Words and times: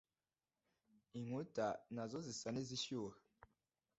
inkuta, 1.19 1.67
nazo, 1.95 2.17
zisa 2.27 2.47
n'izishyuha 2.51 3.17